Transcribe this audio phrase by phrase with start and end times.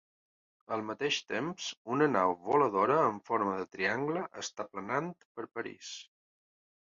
[0.75, 1.65] Al mateix temps,
[1.95, 5.93] una nau voladora amb forma de triangle està planant per París.